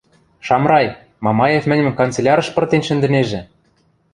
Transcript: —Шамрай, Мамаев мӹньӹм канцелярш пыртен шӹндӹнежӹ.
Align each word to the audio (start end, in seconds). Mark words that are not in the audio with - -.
—Шамрай, 0.47 0.85
Мамаев 1.23 1.63
мӹньӹм 1.69 1.89
канцелярш 1.99 2.47
пыртен 2.55 2.81
шӹндӹнежӹ. 2.87 3.41